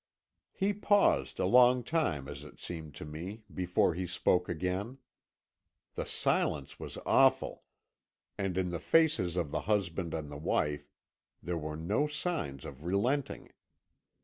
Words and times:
"He 0.51 0.73
paused, 0.73 1.39
a 1.39 1.45
long 1.45 1.83
time 1.83 2.27
as 2.27 2.43
it 2.43 2.59
seemed 2.59 2.95
to 2.95 3.05
me, 3.05 3.43
before 3.53 3.93
he 3.93 4.07
spoke 4.07 4.49
again. 4.49 4.97
The 5.93 6.07
silence 6.07 6.79
was 6.79 6.97
awful, 7.05 7.65
and 8.35 8.57
in 8.57 8.71
the 8.71 8.79
faces 8.79 9.37
of 9.37 9.51
the 9.51 9.61
husband 9.69 10.15
and 10.15 10.31
the 10.31 10.37
wife 10.37 10.89
there 11.43 11.55
were 11.55 11.77
no 11.77 12.07
signs 12.07 12.65
of 12.65 12.83
relenting. 12.83 13.51